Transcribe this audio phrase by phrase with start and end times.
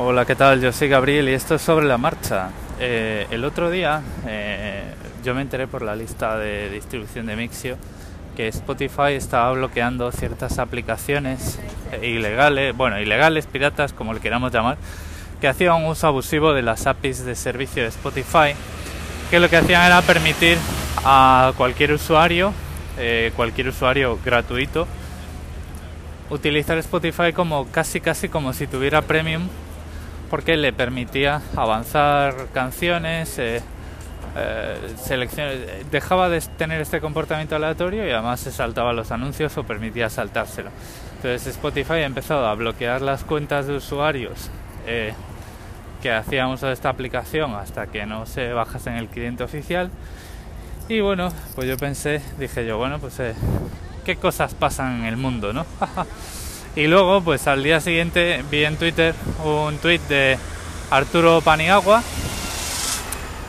[0.00, 0.60] Hola, ¿qué tal?
[0.60, 2.50] Yo soy Gabriel y esto es sobre la marcha.
[2.78, 4.84] Eh, el otro día eh,
[5.24, 7.76] yo me enteré por la lista de distribución de Mixio
[8.36, 11.58] que Spotify estaba bloqueando ciertas aplicaciones
[12.00, 14.78] ilegales, bueno, ilegales, piratas, como le queramos llamar,
[15.40, 18.54] que hacían un uso abusivo de las APIs de servicio de Spotify,
[19.32, 20.58] que lo que hacían era permitir
[21.04, 22.52] a cualquier usuario,
[22.98, 24.86] eh, cualquier usuario gratuito,
[26.30, 29.48] utilizar Spotify como casi casi como si tuviera premium
[30.30, 33.62] porque le permitía avanzar canciones, eh,
[34.36, 40.10] eh, dejaba de tener este comportamiento aleatorio y además se saltaba los anuncios o permitía
[40.10, 40.70] saltárselo.
[41.16, 44.50] Entonces Spotify ha empezado a bloquear las cuentas de usuarios
[44.86, 45.14] eh,
[46.02, 49.90] que hacían uso de esta aplicación hasta que no se bajase en el cliente oficial.
[50.88, 53.20] Y bueno, pues yo pensé, dije yo, bueno, pues
[54.04, 55.66] qué cosas pasan en el mundo, ¿no?
[56.78, 59.12] Y luego, pues al día siguiente vi en Twitter
[59.44, 60.38] un tweet de
[60.92, 62.04] Arturo Paniagua,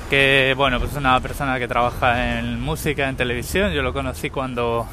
[0.09, 3.71] que bueno, pues es una persona que trabaja en música, en televisión.
[3.71, 4.87] Yo lo conocí cuando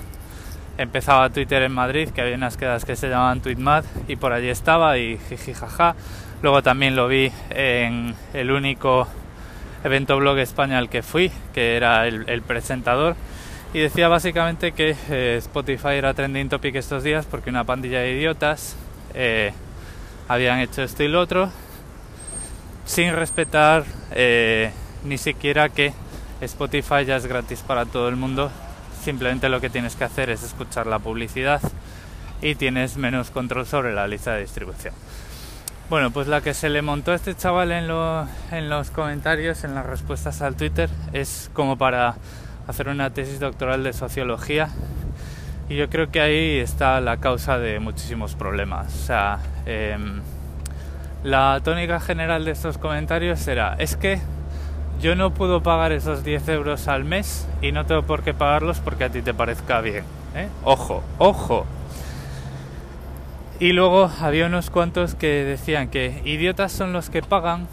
[0.76, 4.50] empezaba Twitter en Madrid, que había unas quedas que se llamaban Tweetmad y por allí
[4.50, 5.96] estaba y jiji jaja.
[6.42, 9.08] Luego también lo vi en el único
[9.82, 13.16] evento blog España al que fui, que era el presentador
[13.76, 18.12] y decía básicamente que eh, Spotify era trending topic estos días porque una pandilla de
[18.12, 18.74] idiotas
[19.12, 19.52] eh,
[20.28, 21.50] habían hecho esto y lo otro
[22.86, 24.72] sin respetar eh,
[25.04, 25.92] ni siquiera que
[26.40, 28.50] Spotify ya es gratis para todo el mundo.
[29.02, 31.60] Simplemente lo que tienes que hacer es escuchar la publicidad
[32.40, 34.94] y tienes menos control sobre la lista de distribución.
[35.90, 37.90] Bueno, pues la que se le montó a este chaval en,
[38.52, 42.16] en los comentarios, en las respuestas al Twitter, es como para
[42.66, 44.70] hacer una tesis doctoral de sociología
[45.68, 48.94] y yo creo que ahí está la causa de muchísimos problemas.
[48.94, 50.20] O sea, em,
[51.24, 54.20] la tónica general de estos comentarios será, es que
[55.00, 58.78] yo no puedo pagar esos 10 euros al mes y no tengo por qué pagarlos
[58.78, 60.04] porque a ti te parezca bien.
[60.34, 60.48] ¿eh?
[60.62, 61.66] Ojo, ojo.
[63.58, 67.66] Y luego había unos cuantos que decían que idiotas son los que pagan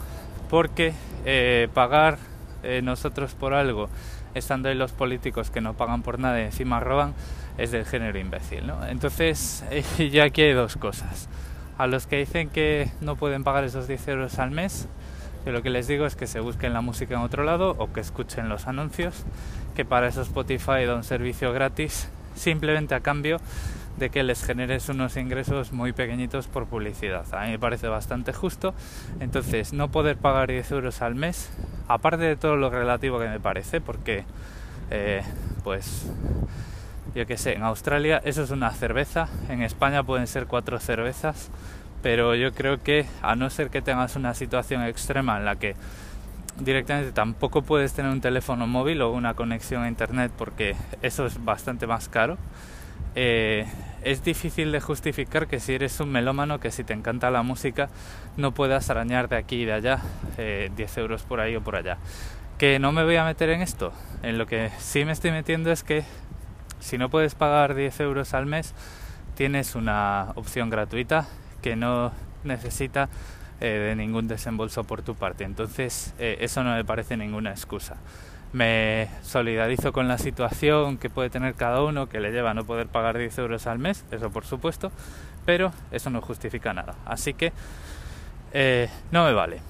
[0.50, 2.18] porque eh, pagar
[2.62, 3.88] eh, nosotros por algo
[4.34, 7.14] estando ahí los políticos que no pagan por nada y encima roban,
[7.58, 8.66] es del género imbécil.
[8.66, 8.86] ¿no?
[8.86, 9.64] Entonces,
[10.10, 11.28] ya aquí hay dos cosas.
[11.78, 14.88] A los que dicen que no pueden pagar esos 10 euros al mes,
[15.44, 17.92] yo lo que les digo es que se busquen la música en otro lado o
[17.92, 19.24] que escuchen los anuncios,
[19.74, 23.40] que para eso Spotify da un servicio gratis simplemente a cambio
[23.96, 27.24] de que les generes unos ingresos muy pequeñitos por publicidad.
[27.32, 28.74] A mí me parece bastante justo.
[29.20, 31.50] Entonces, no poder pagar 10 euros al mes,
[31.88, 34.24] aparte de todo lo relativo que me parece, porque,
[34.90, 35.22] eh,
[35.62, 36.06] pues,
[37.14, 41.48] yo qué sé, en Australia eso es una cerveza, en España pueden ser cuatro cervezas,
[42.02, 45.76] pero yo creo que a no ser que tengas una situación extrema en la que
[46.58, 51.44] directamente tampoco puedes tener un teléfono móvil o una conexión a internet porque eso es
[51.44, 52.36] bastante más caro
[53.14, 53.66] eh,
[54.02, 57.88] es difícil de justificar que si eres un melómano, que si te encanta la música,
[58.36, 60.00] no puedas arañar de aquí y de allá
[60.36, 61.98] 10 eh, euros por ahí o por allá.
[62.58, 63.92] Que no me voy a meter en esto.
[64.22, 66.04] En lo que sí me estoy metiendo es que
[66.80, 68.74] si no puedes pagar 10 euros al mes,
[69.36, 71.26] tienes una opción gratuita
[71.62, 72.12] que no
[72.44, 73.08] necesita
[73.60, 75.44] eh, de ningún desembolso por tu parte.
[75.44, 77.96] Entonces, eso no me parece ninguna excusa
[78.54, 82.64] me solidarizo con la situación que puede tener cada uno que le lleva a no
[82.64, 84.92] poder pagar 10 euros al mes, eso por supuesto,
[85.44, 86.94] pero eso no justifica nada.
[87.04, 87.52] Así que
[88.52, 89.60] eh, no me vale.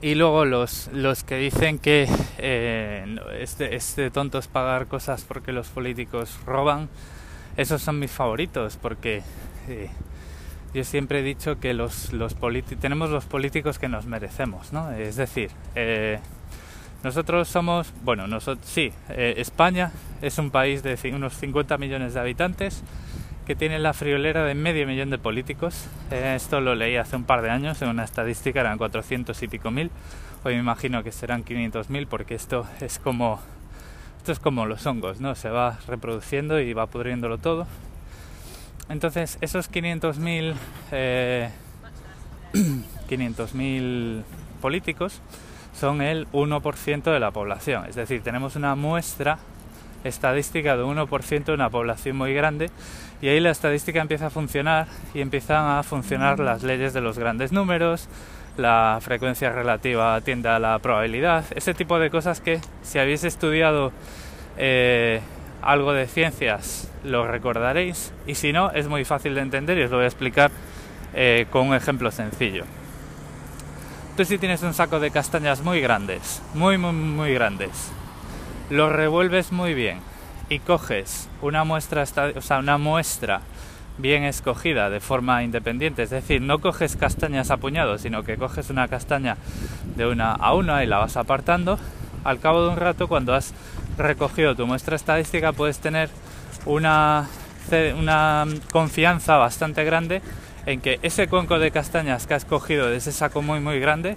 [0.00, 5.52] Y luego los, los que dicen que eh, este, este tonto es pagar cosas porque
[5.52, 6.88] los políticos roban,
[7.56, 9.22] esos son mis favoritos porque
[9.68, 9.90] eh,
[10.72, 12.36] yo siempre he dicho que los, los
[12.80, 14.92] tenemos los políticos que nos merecemos, ¿no?
[14.92, 15.50] Es decir,
[17.02, 22.20] nosotros somos, bueno, nosotros, sí, eh, España es un país de unos 50 millones de
[22.20, 22.82] habitantes
[23.46, 25.88] que tiene la friolera de medio millón de políticos.
[26.10, 29.48] Eh, esto lo leí hace un par de años en una estadística, eran 400 y
[29.48, 29.90] pico mil.
[30.44, 33.40] Hoy me imagino que serán 500 mil porque esto es como
[34.18, 35.34] esto es como los hongos, ¿no?
[35.34, 37.66] Se va reproduciendo y va pudriéndolo todo.
[38.90, 40.54] Entonces, esos 500 mil
[40.92, 41.48] eh,
[43.08, 44.22] 500 mil
[44.60, 45.22] políticos
[45.74, 47.86] son el 1% de la población.
[47.86, 49.38] Es decir, tenemos una muestra
[50.04, 52.70] estadística de 1% de una población muy grande
[53.20, 57.18] y ahí la estadística empieza a funcionar y empiezan a funcionar las leyes de los
[57.18, 58.08] grandes números,
[58.56, 63.92] la frecuencia relativa tiende a la probabilidad, ese tipo de cosas que si habéis estudiado
[64.56, 65.20] eh,
[65.62, 69.90] algo de ciencias lo recordaréis y si no es muy fácil de entender y os
[69.90, 70.50] lo voy a explicar
[71.14, 72.64] eh, con un ejemplo sencillo.
[74.20, 77.90] Tú si tienes un saco de castañas muy grandes, muy muy muy grandes,
[78.68, 80.00] lo revuelves muy bien
[80.50, 82.04] y coges una muestra,
[82.36, 83.40] o sea, una muestra
[83.96, 88.68] bien escogida de forma independiente, es decir, no coges castañas a puñados, sino que coges
[88.68, 89.38] una castaña
[89.96, 91.78] de una a una y la vas apartando,
[92.22, 93.54] al cabo de un rato cuando has
[93.96, 96.10] recogido tu muestra estadística puedes tener
[96.66, 97.26] una,
[97.98, 100.20] una confianza bastante grande
[100.66, 104.16] en que ese cuenco de castañas que has cogido de ese saco muy muy grande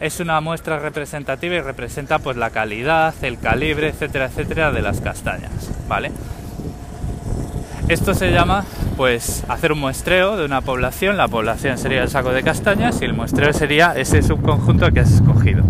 [0.00, 5.00] es una muestra representativa y representa pues la calidad, el calibre, etcétera, etcétera de las
[5.00, 6.10] castañas, ¿vale?
[7.88, 8.64] Esto se llama
[8.96, 13.04] pues hacer un muestreo de una población, la población sería el saco de castañas y
[13.04, 15.64] el muestreo sería ese subconjunto que has escogido.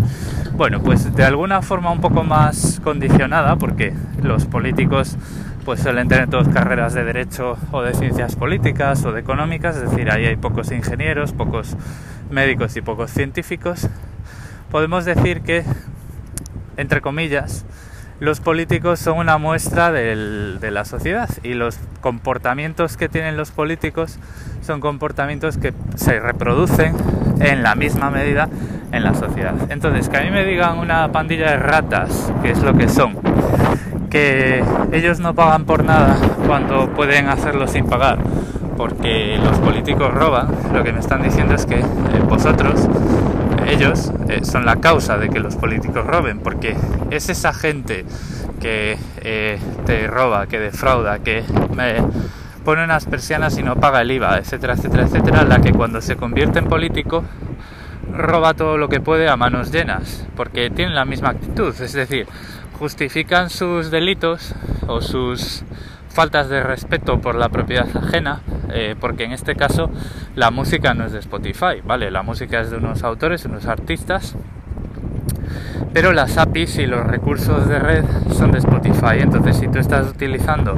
[0.53, 3.93] Bueno, pues de alguna forma un poco más condicionada, porque
[4.23, 5.17] los políticos
[5.65, 9.89] pues suelen tener todas carreras de derecho o de ciencias políticas o de económicas, es
[9.89, 11.75] decir, ahí hay pocos ingenieros, pocos
[12.29, 13.89] médicos y pocos científicos.
[14.69, 15.63] Podemos decir que,
[16.77, 17.65] entre comillas,
[18.19, 24.19] los políticos son una muestra de la sociedad y los comportamientos que tienen los políticos
[24.61, 26.95] son comportamientos que se reproducen
[27.39, 28.49] en la misma medida
[28.91, 29.55] en la sociedad.
[29.69, 33.17] Entonces, que a mí me digan una pandilla de ratas, que es lo que son,
[34.15, 34.63] que
[34.93, 36.15] ellos no pagan por nada
[36.47, 38.17] cuando pueden hacerlo sin pagar,
[38.77, 41.85] porque los políticos roban, lo que me están diciendo es que eh,
[42.25, 42.87] vosotros
[43.67, 46.77] ellos eh, son la causa de que los políticos roben, porque
[47.11, 48.05] es esa gente
[48.61, 51.43] que eh, te roba, que defrauda, que
[51.75, 51.95] me
[52.63, 56.15] pone unas persianas y no paga el IVA, etcétera, etcétera, etcétera, la que cuando se
[56.15, 57.25] convierte en político
[58.13, 62.27] roba todo lo que puede a manos llenas, porque tienen la misma actitud, es decir,
[62.79, 64.53] justifican sus delitos
[64.87, 65.63] o sus
[66.09, 68.41] faltas de respeto por la propiedad ajena,
[68.71, 69.89] eh, porque en este caso
[70.35, 72.11] la música no es de Spotify, ¿vale?
[72.11, 74.35] La música es de unos autores, unos artistas,
[75.93, 79.19] pero las APIs y los recursos de red son de Spotify.
[79.19, 80.77] Entonces, si tú estás utilizando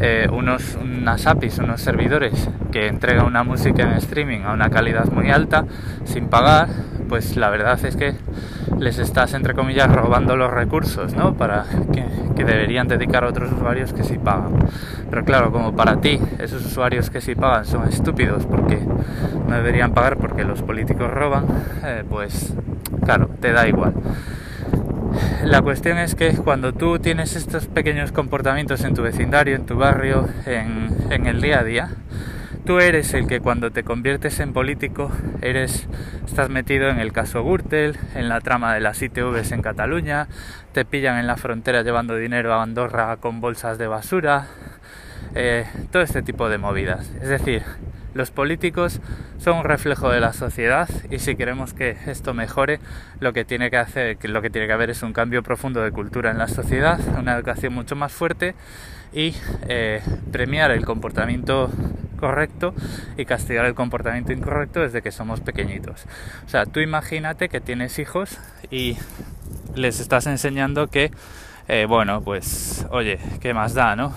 [0.00, 5.06] eh, unos, unas APIs, unos servidores que entregan una música en streaming a una calidad
[5.06, 5.64] muy alta
[6.04, 6.68] sin pagar,
[7.12, 8.14] pues la verdad es que
[8.78, 11.34] les estás, entre comillas, robando los recursos, ¿no?
[11.34, 14.54] Para que, deberían dedicar a otros usuarios que sí pagan.
[15.10, 18.78] Pero claro, como para ti esos usuarios que sí pagan son estúpidos porque
[19.46, 21.44] no deberían pagar porque los políticos roban,
[21.84, 22.54] eh, pues
[23.04, 23.92] claro, te da igual.
[25.44, 29.76] La cuestión es que cuando tú tienes estos pequeños comportamientos en tu vecindario, en tu
[29.76, 31.90] barrio, en, en el día a día,
[32.64, 35.10] tú eres el que cuando te conviertes en político
[35.40, 35.88] eres
[36.24, 40.28] estás metido en el caso Gürtel, en la trama de las ITVs en Cataluña,
[40.72, 44.46] te pillan en la frontera llevando dinero a Andorra con bolsas de basura,
[45.34, 47.10] eh, todo este tipo de movidas.
[47.20, 47.62] Es decir,
[48.14, 49.00] los políticos
[49.38, 52.78] son un reflejo de la sociedad y si queremos que esto mejore,
[53.20, 55.90] lo que tiene que hacer, lo que tiene que haber es un cambio profundo de
[55.90, 58.54] cultura en la sociedad, una educación mucho más fuerte
[59.12, 59.34] y
[59.68, 61.70] eh, premiar el comportamiento
[62.18, 62.74] correcto
[63.16, 66.06] y castigar el comportamiento incorrecto desde que somos pequeñitos.
[66.46, 68.38] O sea, tú imagínate que tienes hijos
[68.70, 68.96] y
[69.74, 71.10] les estás enseñando que,
[71.68, 74.14] eh, bueno, pues, oye, ¿qué más da, no?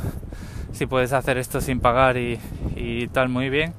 [0.75, 2.37] si puedes hacer esto sin pagar y,
[3.13, 3.73] tal muy bien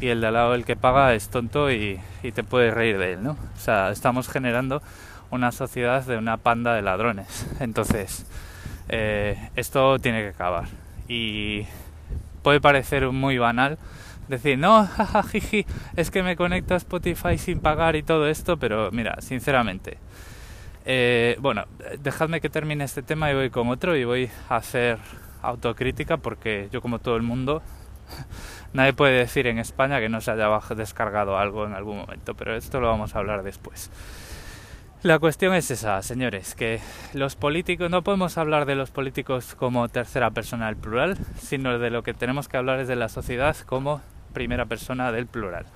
[0.00, 3.12] y el de al lado el que paga es tonto y, te puedes reír de
[3.12, 3.32] él, ¿no?
[3.32, 4.82] O sea, estamos generando
[5.30, 7.46] una sociedad de una panda de ladrones.
[7.60, 8.24] Entonces,
[8.88, 10.68] eh, esto tiene que acabar.
[11.08, 11.66] Y
[12.42, 13.78] puede parecer muy banal
[14.28, 15.66] decir, no, jajajiji,
[15.96, 19.98] es que me conecto a Spotify sin pagar y todo esto, pero mira, sinceramente,
[20.84, 21.64] eh, bueno,
[22.00, 24.98] dejadme que termine este tema y voy con otro y voy a hacer
[25.42, 27.62] autocrítica porque yo como todo el mundo
[28.72, 32.56] nadie puede decir en España que no se haya descargado algo en algún momento, pero
[32.56, 33.90] esto lo vamos a hablar después.
[35.04, 36.80] La cuestión es esa, señores, que
[37.14, 41.90] los políticos, no podemos hablar de los políticos como tercera persona del plural, sino de
[41.90, 44.00] lo que tenemos que hablar es de la sociedad como
[44.32, 45.66] primera persona del plural.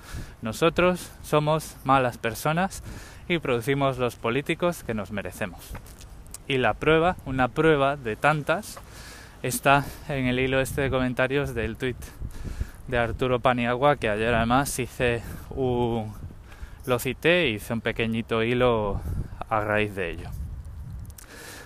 [0.41, 2.83] Nosotros somos malas personas
[3.29, 5.71] y producimos los políticos que nos merecemos.
[6.45, 8.77] Y la prueba, una prueba de tantas,
[9.41, 11.95] está en el hilo este de comentarios del tweet
[12.89, 16.13] de Arturo Paniagua que ayer además hice un
[16.85, 19.01] lo cité y hice un pequeñito hilo
[19.49, 20.29] a raíz de ello.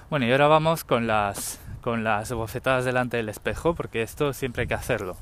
[0.09, 4.63] Bueno, y ahora vamos con las con las bofetadas delante del espejo porque esto siempre
[4.63, 5.15] hay que hacerlo.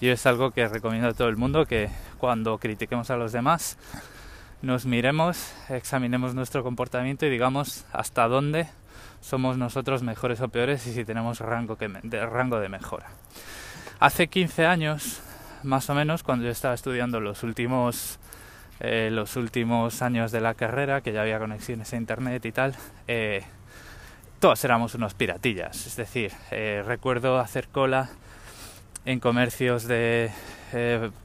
[0.00, 1.88] Yo es algo que recomiendo a todo el mundo que
[2.18, 3.78] cuando critiquemos a los demás
[4.60, 8.66] nos miremos, examinemos nuestro comportamiento y digamos hasta dónde
[9.20, 13.06] somos nosotros mejores o peores y si tenemos rango, que, de, rango de mejora.
[14.00, 15.22] Hace 15 años,
[15.62, 18.18] más o menos cuando yo estaba estudiando los últimos
[18.80, 22.74] eh, los últimos años de la carrera, que ya había conexiones a internet y tal,
[23.06, 23.42] eh,
[24.40, 25.86] todos éramos unos piratillas.
[25.86, 28.10] Es decir, eh, recuerdo hacer cola
[29.04, 30.30] en comercios de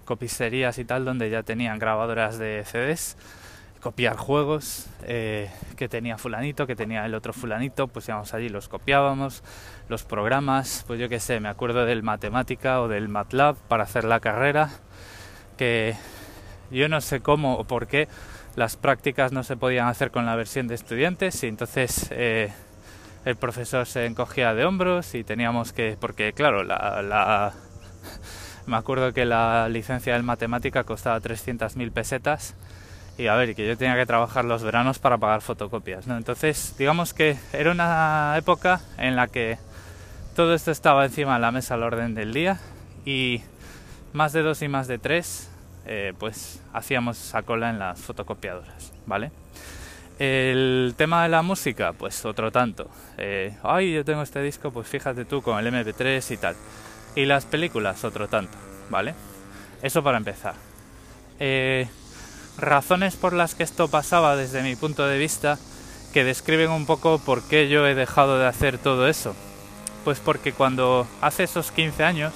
[0.05, 3.17] copisterías y tal, donde ya tenían grabadoras de CDs,
[3.81, 9.43] copiar juegos que tenía fulanito, que tenía el otro fulanito, pues íbamos allí, los copiábamos,
[9.87, 14.03] los programas, pues yo qué sé, me acuerdo del matemática o del MATLAB para hacer
[14.03, 14.69] la carrera,
[15.57, 15.95] que
[16.71, 18.07] yo no sé cómo o por qué
[18.55, 22.51] las prácticas no se podían hacer con la versión de estudiantes y entonces eh,
[23.25, 27.53] el profesor se encogía de hombros y teníamos que, porque claro, la,
[28.65, 32.55] me acuerdo que la licencia de matemática costaba 300.000 pesetas
[33.17, 36.15] y a ver, que yo tenía que trabajar los veranos para pagar fotocopias, ¿no?
[36.15, 39.57] Entonces, digamos que era una época en la que
[40.37, 42.59] todo esto estaba encima de la mesa al orden del día
[43.05, 43.41] y
[44.13, 45.49] más de dos y más de tres
[45.91, 49.31] eh, pues hacíamos esa cola en las fotocopiadoras, ¿vale?
[50.19, 52.87] El tema de la música, pues otro tanto.
[53.17, 56.55] Eh, ay, yo tengo este disco, pues fíjate tú con el MP3 y tal.
[57.15, 58.55] Y las películas, otro tanto,
[58.91, 59.15] ¿vale?
[59.81, 60.53] Eso para empezar.
[61.39, 61.87] Eh,
[62.59, 65.57] razones por las que esto pasaba desde mi punto de vista
[66.13, 69.35] que describen un poco por qué yo he dejado de hacer todo eso.
[70.03, 72.33] Pues porque cuando hace esos 15 años,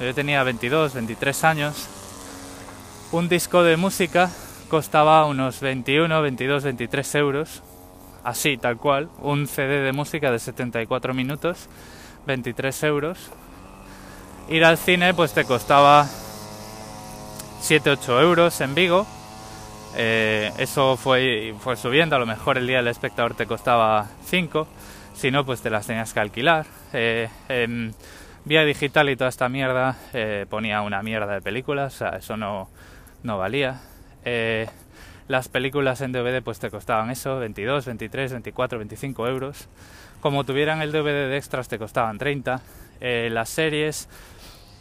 [0.00, 1.88] yo tenía 22, 23 años,
[3.12, 4.30] un disco de música
[4.68, 7.62] costaba unos 21, 22, 23 euros,
[8.24, 11.68] así tal cual, un CD de música de 74 minutos,
[12.26, 13.30] 23 euros.
[14.48, 16.06] Ir al cine pues te costaba
[17.60, 19.06] 7, 8 euros en Vigo.
[19.96, 24.66] Eh, eso fue, fue subiendo, a lo mejor el día del espectador te costaba 5,
[25.14, 26.66] si no pues te las tenías que alquilar.
[26.92, 27.28] Eh,
[28.46, 32.36] vía digital y toda esta mierda eh, ponía una mierda de películas, o sea, eso
[32.36, 32.68] no,
[33.26, 33.80] no valía.
[34.24, 34.66] Eh,
[35.28, 39.68] las películas en DVD pues te costaban eso, 22, 23, 24, 25 euros.
[40.20, 42.62] Como tuvieran el DVD de extras te costaban 30.
[43.00, 44.08] Eh, las series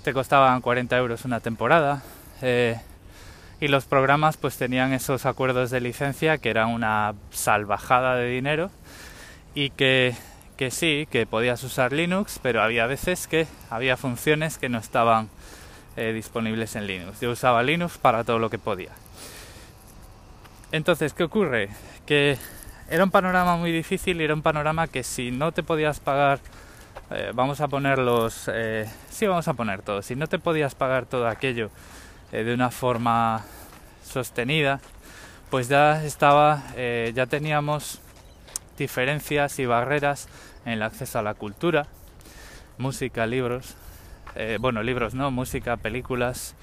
[0.03, 2.03] te costaban 40 euros una temporada.
[2.41, 2.79] Eh,
[3.59, 8.69] y los programas pues tenían esos acuerdos de licencia que eran una salvajada de dinero
[9.55, 10.13] y que,
[10.57, 15.29] que sí, que podías usar Linux, pero había veces que había funciones que no estaban
[15.97, 17.19] eh, disponibles en Linux.
[17.21, 18.91] Yo usaba Linux para todo lo que podía.
[20.71, 21.69] Entonces, ¿qué ocurre?
[22.05, 22.37] Que
[22.89, 26.39] era un panorama muy difícil y era un panorama que si no te podías pagar,
[27.11, 30.75] eh, vamos a poner los, eh, sí vamos a poner todo, si no te podías
[30.75, 31.69] pagar todo aquello
[32.31, 33.45] de una forma
[34.03, 34.81] sostenida,
[35.49, 38.01] pues ya estaba, ya teníamos
[38.77, 40.27] diferencias y barreras
[40.65, 41.87] en el acceso a la cultura,
[42.77, 43.75] música, libros,
[44.35, 46.55] eh, bueno, libros no, música, películas,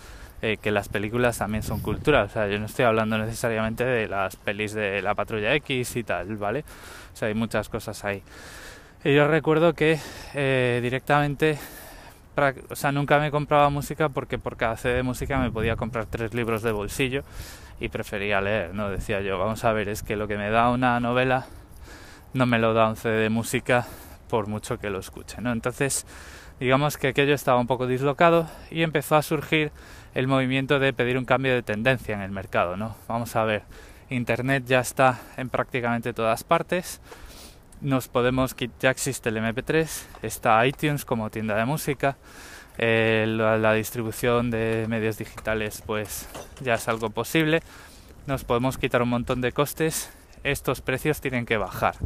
[0.42, 4.08] eh, que las películas también son cultura, o sea, yo no estoy hablando necesariamente de
[4.08, 6.64] las pelis de la patrulla X y tal, ¿vale?
[7.12, 8.22] O sea, hay muchas cosas ahí.
[9.04, 9.98] Y yo recuerdo que
[10.34, 11.58] eh, directamente,
[12.70, 16.06] o sea, nunca me compraba música porque por cada CD de música me podía comprar
[16.06, 17.24] tres libros de bolsillo
[17.80, 18.90] y prefería leer, ¿no?
[18.90, 21.46] Decía yo, vamos a ver, es que lo que me da una novela
[22.34, 23.86] no me lo da un CD de música
[24.28, 25.52] por mucho que lo escuche, ¿no?
[25.52, 26.06] Entonces,
[26.62, 29.72] digamos que aquello estaba un poco dislocado y empezó a surgir
[30.14, 32.94] el movimiento de pedir un cambio de tendencia en el mercado, ¿no?
[33.08, 33.62] Vamos a ver,
[34.10, 37.00] internet ya está en prácticamente todas partes.
[37.80, 39.88] Nos podemos ya existe el MP3,
[40.22, 42.16] está iTunes como tienda de música,
[42.78, 46.28] eh, la, distribución de medios digitales pues
[46.60, 47.60] ya es algo posible.
[48.28, 50.12] Nos podemos quitar un montón de costes.
[50.44, 51.96] Estos precios tienen que bajar.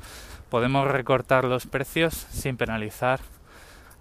[0.49, 3.21] Podemos recortar los precios sin penalizar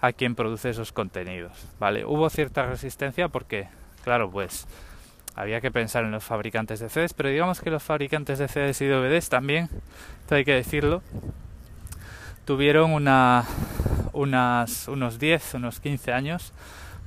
[0.02, 2.06] a quien produce esos contenidos, ¿vale?
[2.06, 3.68] Hubo cierta resistencia porque,
[4.04, 4.68] claro, pues
[5.36, 8.82] había que pensar en los fabricantes de CDs, pero digamos que los fabricantes de CDs
[8.82, 9.70] y DVDs también,
[10.22, 11.02] esto hay que decirlo,
[12.46, 13.46] tuvieron una,
[14.14, 16.54] unas, unos 10, unos 15 años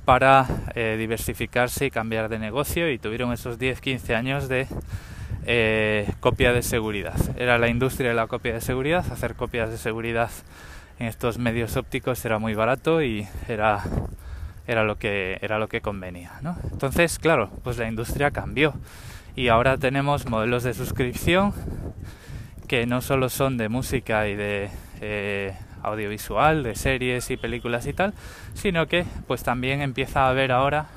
[0.05, 4.67] para eh, diversificarse y cambiar de negocio y tuvieron esos 10-15 años de
[5.45, 7.15] eh, copia de seguridad.
[7.37, 10.29] Era la industria de la copia de seguridad, hacer copias de seguridad
[10.99, 13.83] en estos medios ópticos era muy barato y era,
[14.67, 16.33] era, lo, que, era lo que convenía.
[16.41, 16.57] ¿no?
[16.71, 18.73] Entonces, claro, pues la industria cambió
[19.35, 21.53] y ahora tenemos modelos de suscripción
[22.67, 27.93] que no solo son de música y de eh, audiovisual, de series y películas y
[27.93, 28.13] tal,
[28.53, 30.87] sino que pues también empieza a haber ahora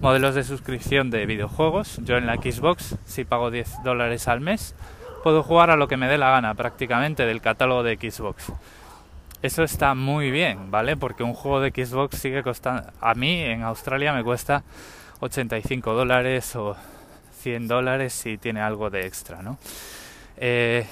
[0.00, 2.00] modelos de suscripción de videojuegos.
[2.02, 4.74] Yo en la Xbox, si pago 10 dólares al mes,
[5.22, 8.52] puedo jugar a lo que me dé la gana prácticamente del catálogo de Xbox
[9.42, 10.96] eso está muy bien, ¿vale?
[10.96, 14.64] Porque un juego de Xbox sigue costando, a mí en Australia me cuesta
[15.20, 16.76] 85 dólares o
[17.40, 19.58] 100 dólares si tiene algo de extra, ¿no?
[20.36, 20.86] Eh,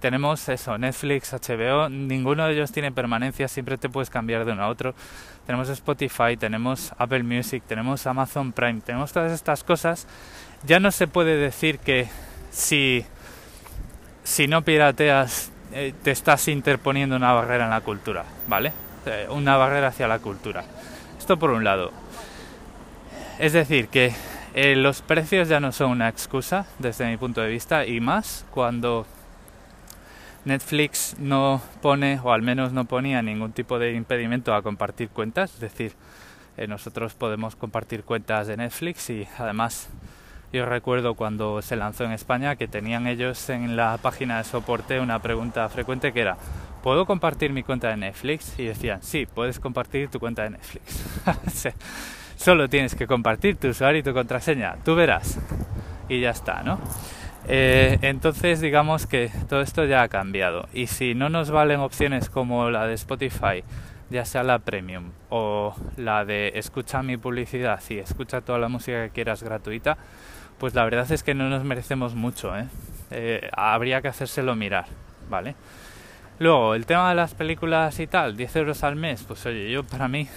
[0.00, 4.62] tenemos eso, Netflix, HBO, ninguno de ellos tiene permanencia, siempre te puedes cambiar de uno
[4.62, 4.94] a otro.
[5.46, 10.06] Tenemos Spotify, tenemos Apple Music, tenemos Amazon Prime, tenemos todas estas cosas.
[10.64, 12.08] Ya no se puede decir que
[12.50, 13.04] si,
[14.24, 18.72] si no pirateas eh, te estás interponiendo una barrera en la cultura, ¿vale?
[19.06, 20.64] Eh, una barrera hacia la cultura.
[21.18, 21.92] Esto por un lado.
[23.38, 24.12] Es decir, que
[24.54, 28.44] eh, los precios ya no son una excusa desde mi punto de vista y más
[28.50, 29.06] cuando
[30.44, 35.54] Netflix no pone, o al menos no ponía ningún tipo de impedimento a compartir cuentas,
[35.54, 35.92] es decir,
[36.68, 39.88] nosotros podemos compartir cuentas de Netflix y además
[40.52, 45.00] yo recuerdo cuando se lanzó en España que tenían ellos en la página de soporte
[45.00, 46.36] una pregunta frecuente que era
[46.82, 48.58] ¿Puedo compartir mi cuenta de Netflix?
[48.58, 51.04] Y decían, sí, puedes compartir tu cuenta de Netflix.
[52.36, 55.38] Solo tienes que compartir tu usuario y tu contraseña, tú verás.
[56.08, 56.80] Y ya está, ¿no?
[57.48, 62.30] Eh, entonces digamos que todo esto ya ha cambiado y si no nos valen opciones
[62.30, 63.64] como la de Spotify,
[64.08, 69.04] ya sea la premium o la de escucha mi publicidad y escucha toda la música
[69.04, 69.96] que quieras gratuita,
[70.60, 72.56] pues la verdad es que no nos merecemos mucho.
[72.56, 72.66] ¿eh?
[73.10, 74.86] Eh, habría que hacérselo mirar,
[75.28, 75.56] ¿vale?
[76.38, 79.82] Luego, el tema de las películas y tal, 10 euros al mes, pues oye, yo
[79.82, 80.28] para mí,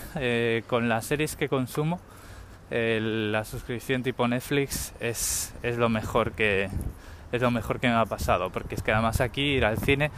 [0.67, 2.01] con las series que consumo,
[2.69, 6.69] la suscripción tipo Netflix es, es lo mejor que
[7.33, 10.11] es lo mejor que me ha pasado porque es que además aquí ir al cine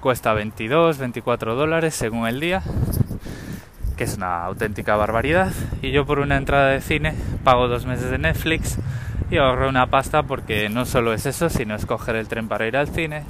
[0.00, 2.62] cuesta 22 24 dólares según el día
[3.96, 8.10] que es una auténtica barbaridad y yo por una entrada de cine pago dos meses
[8.10, 8.78] de Netflix
[9.30, 12.66] y ahorro una pasta porque no solo es eso sino es coger el tren para
[12.66, 13.24] ir al cine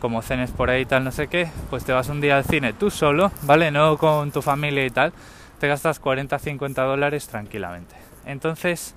[0.00, 2.44] como cenes por ahí y tal no sé qué pues te vas un día al
[2.44, 5.12] cine tú solo vale no con tu familia y tal
[5.58, 7.94] te gastas 40-50 dólares tranquilamente.
[8.26, 8.94] Entonces,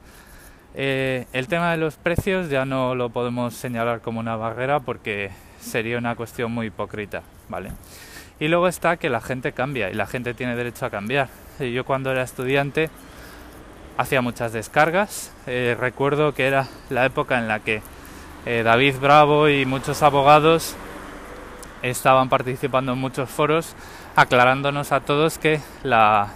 [0.76, 5.32] eh, el tema de los precios ya no lo podemos señalar como una barrera porque
[5.62, 7.72] sería una cuestión muy hipócrita, ¿vale?
[8.40, 11.30] Y luego está que la gente cambia y la gente tiene derecho a cambiar.
[11.60, 12.90] Yo cuando era estudiante
[13.98, 15.32] hacía muchas descargas.
[15.48, 17.82] Eh, recuerdo que era la época en la que
[18.46, 20.76] eh, David Bravo y muchos abogados
[21.82, 23.76] estaban participando en muchos foros
[24.16, 26.30] aclarándonos a todos que la,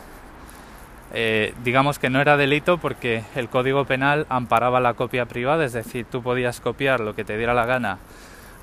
[1.13, 5.73] eh, digamos que no era delito porque el Código Penal amparaba la copia privada, es
[5.73, 7.97] decir, tú podías copiar lo que te diera la gana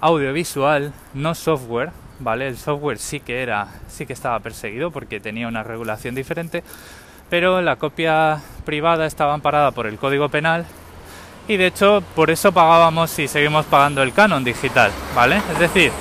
[0.00, 2.46] audiovisual, no software, ¿vale?
[2.46, 6.62] El software sí que era, sí que estaba perseguido porque tenía una regulación diferente,
[7.30, 10.66] pero la copia privada estaba amparada por el Código Penal
[11.46, 15.40] y de hecho por eso pagábamos y seguimos pagando el canon digital, ¿vale?
[15.52, 15.92] Es decir,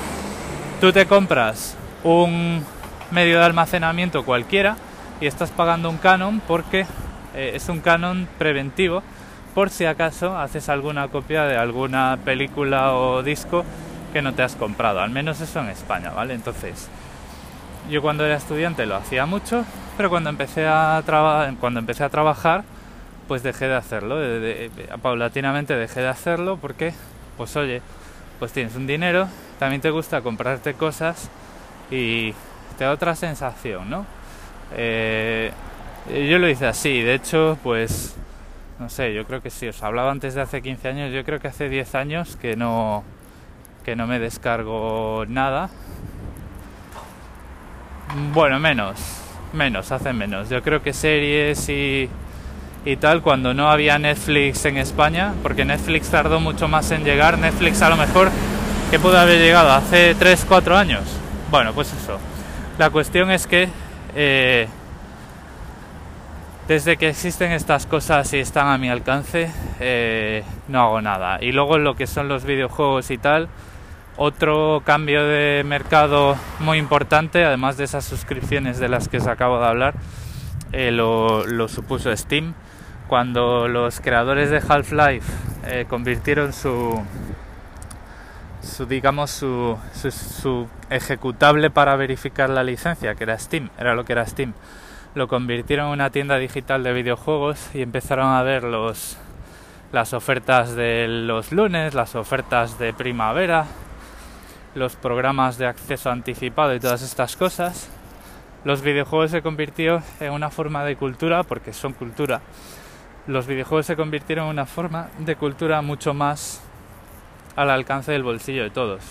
[0.81, 2.63] tú te compras un
[3.11, 4.75] medio de almacenamiento cualquiera
[5.21, 6.85] y estás pagando un canon porque
[7.35, 9.03] eh, es un canon preventivo
[9.55, 13.65] por si acaso haces alguna copia de alguna película o disco
[14.13, 16.33] que no te has comprado, al menos eso en España, ¿vale?
[16.33, 16.89] Entonces,
[17.89, 21.03] yo cuando era estudiante lo hacía mucho, pero cuando empecé a,
[21.59, 22.63] cuando empecé a trabajar,
[23.27, 24.17] pues dejé de hacerlo,
[25.01, 26.93] paulatinamente dejé de hacerlo porque,
[27.35, 27.81] pues oye,
[28.39, 29.27] pues tienes un dinero,
[29.59, 31.29] también te gusta comprarte cosas
[31.91, 32.33] y
[32.77, 34.05] te da otra sensación, ¿no?
[34.75, 35.51] Eh,
[36.09, 38.15] yo lo hice así, de hecho, pues,
[38.79, 41.39] no sé, yo creo que si os hablaba antes de hace 15 años, yo creo
[41.39, 43.03] que hace 10 años que no,
[43.83, 45.69] que no me descargo nada.
[48.15, 48.99] Bueno, menos,
[49.53, 50.49] menos, hace menos.
[50.49, 52.09] Yo creo que series y,
[52.85, 57.37] y tal, cuando no había Netflix en España, porque Netflix tardó mucho más en llegar,
[57.37, 58.29] Netflix a lo mejor
[58.89, 61.03] que pudo haber llegado hace 3, 4 años.
[61.51, 62.17] Bueno, pues eso.
[62.77, 63.67] La cuestión es que
[64.15, 64.67] eh,
[66.67, 71.39] desde que existen estas cosas y están a mi alcance, eh, no hago nada.
[71.41, 73.49] Y luego lo que son los videojuegos y tal,
[74.17, 79.59] otro cambio de mercado muy importante, además de esas suscripciones de las que os acabo
[79.59, 79.93] de hablar,
[80.73, 82.53] eh, lo, supuso Steam.
[83.07, 87.01] Cuando los creadores de Half-Life convirtieron su,
[88.61, 94.13] su digamos su, su, ejecutable para verificar la licencia que era Steam era lo que
[94.13, 94.53] era Steam
[95.15, 99.17] lo convirtieron en una tienda digital de videojuegos y empezaron a ver los
[99.91, 103.65] las ofertas de los lunes las ofertas de primavera
[104.77, 107.89] los programas de acceso anticipado y todas estas cosas
[108.63, 112.41] los videojuegos se convirtió en una forma de cultura porque son cultura
[113.27, 116.61] los videojuegos se convirtieron en una forma de cultura mucho más
[117.55, 119.01] al alcance del bolsillo de todos.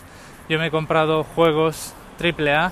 [0.48, 2.70] Yo me he comprado juegos AAA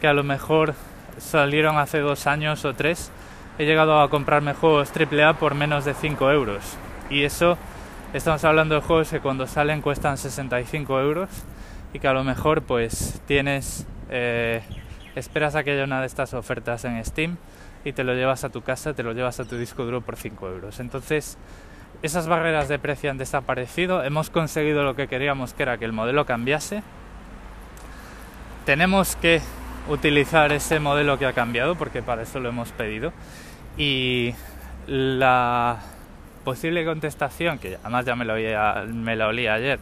[0.00, 0.74] que a lo mejor
[1.18, 3.10] salieron hace dos años o tres
[3.58, 6.76] he llegado a comprarme juegos AAA por menos de 5 euros.
[7.08, 7.56] Y eso,
[8.12, 11.28] estamos hablando de juegos que cuando salen cuestan 65 euros
[11.92, 14.62] y que a lo mejor pues tienes, eh,
[15.14, 17.36] esperas a que haya una de estas ofertas en Steam
[17.84, 20.16] y te lo llevas a tu casa, te lo llevas a tu disco duro por
[20.16, 20.80] 5 euros.
[20.80, 21.38] Entonces,
[22.02, 25.92] esas barreras de precio han desaparecido, hemos conseguido lo que queríamos, que era que el
[25.92, 26.82] modelo cambiase.
[28.64, 29.40] Tenemos que
[29.88, 33.12] utilizar ese modelo que ha cambiado, porque para eso lo hemos pedido.
[33.76, 34.34] Y
[34.86, 35.78] la
[36.44, 38.34] posible contestación, que además ya me lo,
[38.86, 39.78] me la olí ayer,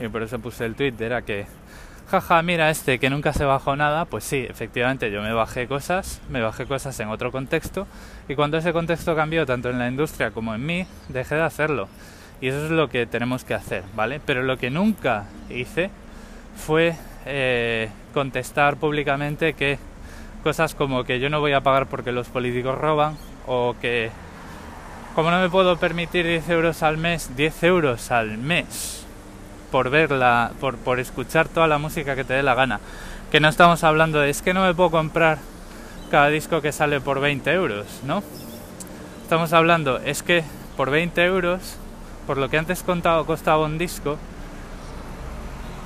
[0.00, 1.46] y por eso puse el tweet, era que,
[2.10, 6.20] jaja, mira este que nunca se bajó nada, pues sí, efectivamente yo me bajé cosas,
[6.28, 7.86] me bajé cosas en otro contexto,
[8.28, 11.88] y cuando ese contexto cambió tanto en la industria como en mí, dejé de hacerlo.
[12.40, 14.20] Y eso es lo que tenemos que hacer, ¿vale?
[14.24, 15.90] Pero lo que nunca hice
[16.56, 16.94] fue
[17.26, 19.78] eh, contestar públicamente que
[20.42, 24.10] cosas como que yo no voy a pagar porque los políticos roban o que
[25.14, 28.97] como no me puedo permitir 10 euros al mes, 10 euros al mes
[29.70, 32.80] por verla, por, por escuchar toda la música que te dé la gana.
[33.30, 35.38] Que no estamos hablando de es que no me puedo comprar
[36.10, 38.22] cada disco que sale por 20 euros, ¿no?
[39.22, 40.42] Estamos hablando, es que
[40.76, 41.76] por 20 euros,
[42.26, 44.16] por lo que antes contado costaba un disco,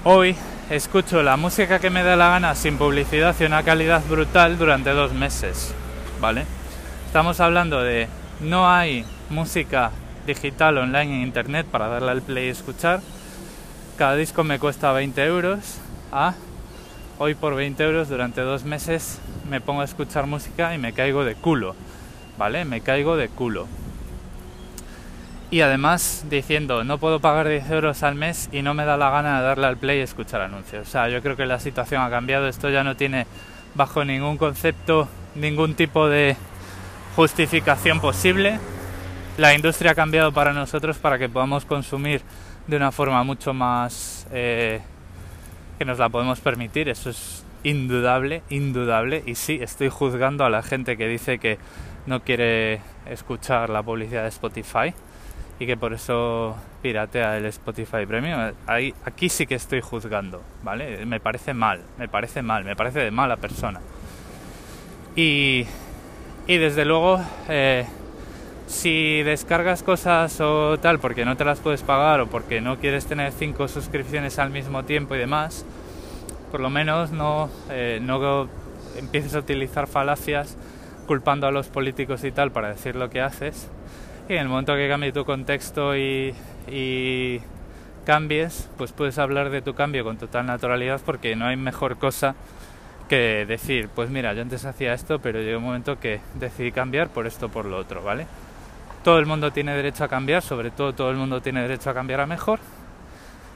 [0.05, 0.37] hoy
[0.71, 4.90] escucho la música que me da la gana sin publicidad y una calidad brutal durante
[4.90, 5.75] dos meses,
[6.21, 6.45] ¿vale?
[7.07, 8.09] Estamos hablando de
[8.40, 9.90] no hay música
[10.27, 13.01] digital online en internet para darle al play y escuchar.
[13.96, 15.78] Cada disco me cuesta 20 euros.
[16.11, 16.35] Ah,
[17.18, 21.24] hoy por 20 euros durante dos meses me pongo a escuchar música y me caigo
[21.24, 21.76] de culo,
[22.38, 22.64] ¿vale?
[22.64, 23.66] Me caigo de culo.
[25.50, 29.11] Y además diciendo, no puedo pagar 10 euros al mes y no me da la
[29.11, 30.88] gana de darle al play y escuchar anuncios.
[30.88, 33.26] O sea, yo creo que la situación ha cambiado, esto ya no tiene
[33.74, 36.37] bajo ningún concepto ningún tipo de
[37.14, 38.59] justificación posible.
[39.37, 42.22] La industria ha cambiado para nosotros para que podamos consumir
[42.66, 44.81] de una forma mucho más eh,
[45.79, 46.88] que nos la podemos permitir.
[46.88, 49.22] Eso es indudable, indudable.
[49.27, 51.59] Y sí, estoy juzgando a la gente que dice que
[52.07, 54.94] no quiere escuchar la publicidad de Spotify
[55.59, 58.53] y que por eso piratea el Spotify Premium.
[58.66, 61.07] Ahí, aquí sí que estoy juzgando, ¿vale?
[61.07, 63.81] Me parece mal, me parece mal, me parece de mala persona.
[65.14, 65.66] Y,
[66.46, 67.87] y desde luego, eh,
[68.72, 73.06] si descargas cosas o tal porque no te las puedes pagar o porque no quieres
[73.06, 75.64] tener cinco suscripciones al mismo tiempo y demás,
[76.50, 78.48] por lo menos no, eh, no
[78.96, 80.56] empieces a utilizar falacias
[81.06, 83.68] culpando a los políticos y tal para decir lo que haces
[84.28, 86.35] y en el momento que cambie tu contexto y,
[88.06, 92.35] cambies, pues puedes hablar de tu cambio con total naturalidad porque no hay mejor cosa
[93.08, 97.11] que decir, pues mira, yo antes hacía esto, pero llegó un momento que decidí cambiar
[97.11, 98.26] por esto por lo otro, ¿vale?
[99.04, 101.94] Todo el mundo tiene derecho a cambiar, sobre todo todo el mundo tiene derecho a
[101.94, 102.60] cambiar a mejor.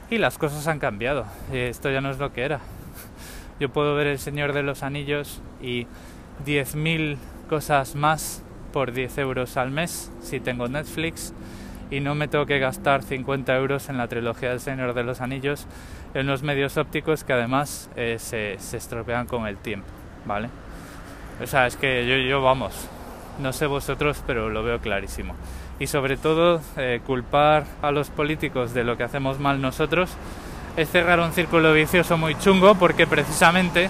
[0.09, 1.25] Y las cosas han cambiado.
[1.53, 2.59] Esto ya no es lo que era.
[3.59, 5.87] Yo puedo ver El Señor de los Anillos y
[6.45, 7.17] 10.000
[7.49, 11.33] cosas más por 10 euros al mes si tengo Netflix
[11.89, 15.21] y no me tengo que gastar 50 euros en la trilogía del Señor de los
[15.21, 15.65] Anillos
[16.13, 19.87] en los medios ópticos que además eh, se, se, estropean con el tiempo,
[20.25, 20.49] ¿vale?
[21.41, 22.89] O sea, es que yo, yo, vamos,
[23.39, 25.35] no sé vosotros, pero lo veo clarísimo.
[25.79, 30.09] Y sobre todo, eh, culpar a los políticos de lo que hacemos mal nosotros
[30.75, 33.89] es cerrar un círculo vicioso muy chungo porque precisamente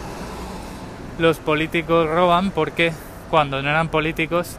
[1.20, 2.94] los políticos roban porque
[3.30, 4.58] cuando no eran políticos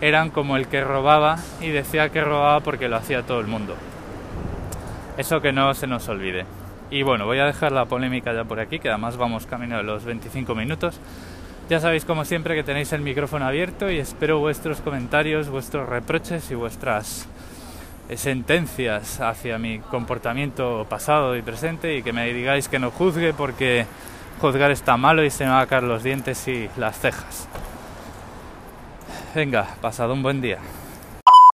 [0.00, 3.76] eran como el que robaba y decía que robaba porque lo hacía todo el mundo.
[5.16, 6.46] Eso que no se nos olvide.
[6.90, 9.82] Y bueno, voy a dejar la polémica ya por aquí, que además vamos camino de
[9.82, 10.98] los 25 minutos.
[11.68, 16.50] Ya sabéis como siempre que tenéis el micrófono abierto y espero vuestros comentarios, vuestros reproches
[16.50, 17.28] y vuestras
[18.16, 23.84] sentencias hacia mi comportamiento pasado y presente y que me digáis que no juzgue porque
[24.40, 27.46] juzgar está malo y se me van a caer los dientes y las cejas.
[29.34, 30.60] Venga, pasado un buen día.